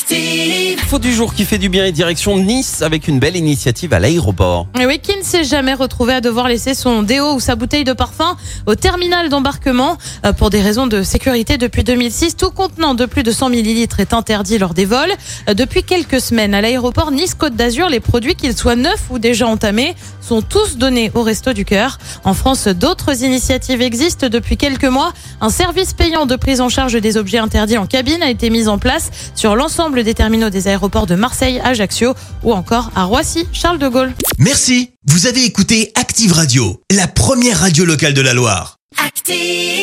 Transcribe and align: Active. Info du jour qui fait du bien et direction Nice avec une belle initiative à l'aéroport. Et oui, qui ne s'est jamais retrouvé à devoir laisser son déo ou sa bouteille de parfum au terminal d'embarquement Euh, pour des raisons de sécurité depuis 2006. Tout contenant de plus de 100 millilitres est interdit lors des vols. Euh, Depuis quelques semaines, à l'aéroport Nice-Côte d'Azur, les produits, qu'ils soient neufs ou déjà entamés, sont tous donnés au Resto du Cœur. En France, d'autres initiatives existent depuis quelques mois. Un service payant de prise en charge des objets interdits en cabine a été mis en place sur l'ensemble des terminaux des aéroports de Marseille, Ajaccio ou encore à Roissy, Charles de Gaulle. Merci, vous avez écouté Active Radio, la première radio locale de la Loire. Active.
Active. 0.00 0.78
Info 0.82 0.98
du 0.98 1.10
jour 1.12 1.32
qui 1.32 1.46
fait 1.46 1.56
du 1.56 1.70
bien 1.70 1.86
et 1.86 1.90
direction 1.90 2.36
Nice 2.36 2.82
avec 2.82 3.08
une 3.08 3.18
belle 3.18 3.34
initiative 3.34 3.94
à 3.94 3.98
l'aéroport. 3.98 4.66
Et 4.78 4.84
oui, 4.84 4.98
qui 4.98 5.16
ne 5.16 5.22
s'est 5.22 5.42
jamais 5.42 5.72
retrouvé 5.72 6.12
à 6.12 6.20
devoir 6.20 6.48
laisser 6.48 6.74
son 6.74 7.02
déo 7.02 7.32
ou 7.32 7.40
sa 7.40 7.56
bouteille 7.56 7.84
de 7.84 7.94
parfum 7.94 8.36
au 8.66 8.74
terminal 8.74 9.30
d'embarquement 9.30 9.96
Euh, 10.26 10.34
pour 10.34 10.50
des 10.50 10.60
raisons 10.60 10.86
de 10.86 11.02
sécurité 11.02 11.56
depuis 11.56 11.82
2006. 11.82 12.36
Tout 12.36 12.50
contenant 12.50 12.92
de 12.94 13.06
plus 13.06 13.22
de 13.22 13.30
100 13.30 13.48
millilitres 13.48 13.98
est 14.00 14.12
interdit 14.12 14.58
lors 14.58 14.74
des 14.74 14.84
vols. 14.84 15.12
Euh, 15.48 15.54
Depuis 15.54 15.82
quelques 15.82 16.20
semaines, 16.20 16.52
à 16.52 16.60
l'aéroport 16.60 17.10
Nice-Côte 17.10 17.56
d'Azur, 17.56 17.88
les 17.88 18.00
produits, 18.00 18.34
qu'ils 18.34 18.56
soient 18.56 18.76
neufs 18.76 19.04
ou 19.10 19.18
déjà 19.18 19.46
entamés, 19.46 19.94
sont 20.20 20.42
tous 20.42 20.76
donnés 20.76 21.10
au 21.14 21.22
Resto 21.22 21.54
du 21.54 21.64
Cœur. 21.64 21.96
En 22.24 22.34
France, 22.34 22.68
d'autres 22.68 23.22
initiatives 23.22 23.80
existent 23.80 24.28
depuis 24.28 24.58
quelques 24.58 24.84
mois. 24.84 25.14
Un 25.40 25.50
service 25.50 25.94
payant 25.94 26.26
de 26.26 26.36
prise 26.36 26.60
en 26.60 26.68
charge 26.68 27.00
des 27.00 27.16
objets 27.16 27.38
interdits 27.38 27.78
en 27.78 27.86
cabine 27.86 28.22
a 28.22 28.28
été 28.30 28.50
mis 28.50 28.68
en 28.68 28.76
place 28.78 29.10
sur 29.34 29.56
l'ensemble 29.86 30.02
des 30.02 30.14
terminaux 30.14 30.50
des 30.50 30.66
aéroports 30.66 31.06
de 31.06 31.14
Marseille, 31.14 31.60
Ajaccio 31.62 32.14
ou 32.42 32.52
encore 32.52 32.90
à 32.96 33.04
Roissy, 33.04 33.46
Charles 33.52 33.78
de 33.78 33.86
Gaulle. 33.86 34.12
Merci, 34.36 34.90
vous 35.06 35.28
avez 35.28 35.44
écouté 35.44 35.92
Active 35.94 36.32
Radio, 36.32 36.82
la 36.90 37.06
première 37.06 37.60
radio 37.60 37.84
locale 37.84 38.12
de 38.12 38.20
la 38.20 38.34
Loire. 38.34 38.78
Active. 38.98 39.75